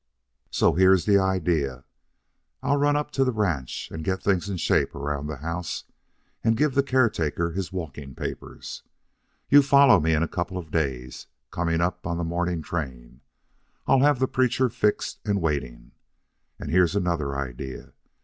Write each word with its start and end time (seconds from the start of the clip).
So 0.49 0.73
here's 0.73 1.05
the 1.05 1.19
idea: 1.19 1.83
I'll 2.63 2.77
run 2.77 2.95
up 2.95 3.11
to 3.11 3.23
the 3.23 3.31
ranch 3.31 3.87
and 3.91 4.03
get 4.03 4.23
things 4.23 4.49
in 4.49 4.57
shape 4.57 4.95
around 4.95 5.27
the 5.27 5.35
house 5.35 5.83
and 6.43 6.57
give 6.57 6.73
the 6.73 6.81
caretaker 6.81 7.51
his 7.51 7.71
walking 7.71 8.15
papers. 8.15 8.81
You 9.47 9.61
follow 9.61 9.99
me 9.99 10.13
in 10.15 10.23
a 10.23 10.27
couple 10.27 10.57
of 10.57 10.71
days, 10.71 11.27
coming 11.51 11.81
on 11.81 12.17
the 12.17 12.23
morning 12.23 12.63
train. 12.63 13.21
I'll 13.85 13.99
have 14.01 14.17
the 14.17 14.27
preacher 14.27 14.69
fixed 14.69 15.19
and 15.23 15.39
waiting. 15.39 15.91
And 16.57 16.71
here's 16.71 16.95
another 16.95 17.35
idea. 17.37 17.93